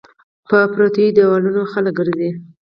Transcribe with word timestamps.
په 0.47 0.57
پريوتو 0.73 1.03
ديوالونو 1.15 1.61
خلک 1.71 1.93
ګرځى 1.99 2.29